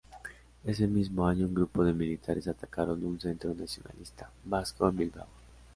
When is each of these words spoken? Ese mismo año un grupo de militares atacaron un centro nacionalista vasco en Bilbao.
Ese 0.65 0.87
mismo 0.87 1.27
año 1.27 1.45
un 1.45 1.53
grupo 1.53 1.83
de 1.83 1.93
militares 1.93 2.47
atacaron 2.47 3.05
un 3.05 3.19
centro 3.19 3.53
nacionalista 3.53 4.31
vasco 4.43 4.89
en 4.89 4.97
Bilbao. 4.97 5.27